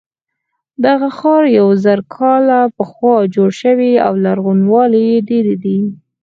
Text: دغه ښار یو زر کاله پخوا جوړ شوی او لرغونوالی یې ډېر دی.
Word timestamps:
دغه 0.85 1.07
ښار 1.17 1.43
یو 1.59 1.67
زر 1.83 1.99
کاله 2.15 2.59
پخوا 2.77 3.15
جوړ 3.35 3.49
شوی 3.61 3.91
او 4.07 4.13
لرغونوالی 4.25 5.01
یې 5.11 5.17
ډېر 5.29 5.47
دی. 5.63 5.79